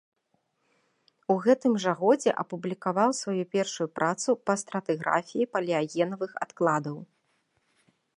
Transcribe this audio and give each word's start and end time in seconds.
У 1.33 1.35
гэтым 1.43 1.73
жа 1.83 1.91
годзе 1.99 2.31
апублікаваў 2.43 3.13
сваю 3.19 3.43
першую 3.55 3.87
працу 3.97 4.29
па 4.51 4.55
стратыграфіі 4.61 5.47
палеагенавых 5.55 6.31
адкладаў. 6.47 6.97